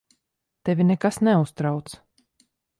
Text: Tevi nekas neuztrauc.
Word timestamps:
Tevi 0.69 0.87
nekas 0.87 1.21
neuztrauc. 1.29 1.95